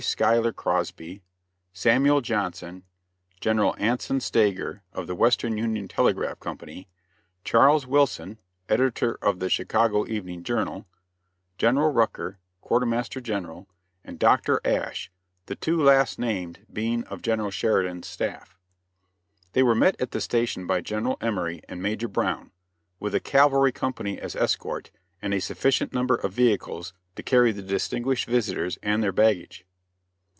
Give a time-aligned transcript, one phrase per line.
[0.03, 1.21] Scuyler Crosby,
[1.73, 2.85] Samuel Johnson,
[3.39, 6.87] General Anson Stager, of the Western Union Telegraph Company;
[7.43, 10.87] Charles Wilson, editor of the Chicago Evening Journal;
[11.59, 13.69] General Rucker, Quartermaster General,
[14.03, 14.59] and Dr.
[14.65, 15.11] Asch
[15.45, 18.57] the two last named being of General Sheridan's staff.
[19.53, 22.49] They were met at the station by General Emory and Major Brown,
[22.99, 24.89] with a cavalry company as escort
[25.21, 29.63] and a sufficient number of vehicles to carry the distinguished visitors and their baggage.